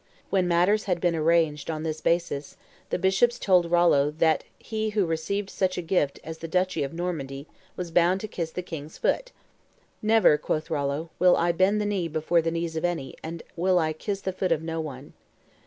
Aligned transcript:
When 0.31 0.47
matters 0.47 0.85
had 0.85 0.99
been 0.99 1.15
arranged 1.15 1.69
on 1.69 1.83
this 1.83 2.01
basis, 2.01 2.57
"the 2.89 2.97
bishops 2.97 3.37
told 3.37 3.69
Rollo 3.69 4.09
that 4.09 4.43
he 4.57 4.89
who 4.89 5.05
received 5.05 5.51
such 5.51 5.77
a 5.77 5.81
gift 5.83 6.19
as 6.23 6.39
the 6.39 6.47
duchy 6.47 6.81
of 6.81 6.91
Normandy 6.91 7.45
was 7.75 7.91
bound 7.91 8.19
to 8.21 8.27
kiss 8.27 8.49
the 8.49 8.63
king's 8.63 8.97
foot. 8.97 9.31
'Never,' 10.01 10.39
quoth 10.39 10.71
Rollo, 10.71 11.11
'will 11.19 11.37
I 11.37 11.51
bend 11.51 11.79
the 11.79 11.85
knee 11.85 12.07
before 12.07 12.41
the 12.41 12.49
knees 12.49 12.75
of 12.75 12.83
any, 12.83 13.13
and 13.21 13.43
I 13.45 13.51
will 13.55 13.93
kiss 13.93 14.21
the 14.21 14.33
foot 14.33 14.51
of 14.51 14.63
none. 14.63 15.13